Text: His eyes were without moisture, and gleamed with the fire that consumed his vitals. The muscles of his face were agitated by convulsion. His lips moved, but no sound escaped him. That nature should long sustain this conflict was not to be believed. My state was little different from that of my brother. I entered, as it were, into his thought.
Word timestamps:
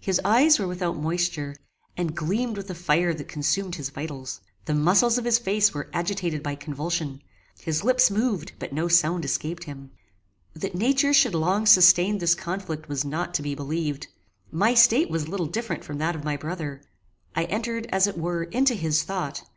His 0.00 0.20
eyes 0.24 0.58
were 0.58 0.66
without 0.66 0.96
moisture, 0.96 1.54
and 1.96 2.12
gleamed 2.16 2.56
with 2.56 2.66
the 2.66 2.74
fire 2.74 3.14
that 3.14 3.28
consumed 3.28 3.76
his 3.76 3.90
vitals. 3.90 4.40
The 4.64 4.74
muscles 4.74 5.18
of 5.18 5.24
his 5.24 5.38
face 5.38 5.72
were 5.72 5.88
agitated 5.92 6.42
by 6.42 6.56
convulsion. 6.56 7.22
His 7.60 7.84
lips 7.84 8.10
moved, 8.10 8.54
but 8.58 8.72
no 8.72 8.88
sound 8.88 9.24
escaped 9.24 9.62
him. 9.62 9.92
That 10.52 10.74
nature 10.74 11.12
should 11.14 11.36
long 11.36 11.64
sustain 11.64 12.18
this 12.18 12.34
conflict 12.34 12.88
was 12.88 13.04
not 13.04 13.34
to 13.34 13.42
be 13.42 13.54
believed. 13.54 14.08
My 14.50 14.74
state 14.74 15.10
was 15.10 15.28
little 15.28 15.46
different 15.46 15.84
from 15.84 15.98
that 15.98 16.16
of 16.16 16.24
my 16.24 16.36
brother. 16.36 16.82
I 17.36 17.44
entered, 17.44 17.86
as 17.90 18.08
it 18.08 18.18
were, 18.18 18.42
into 18.42 18.74
his 18.74 19.04
thought. 19.04 19.48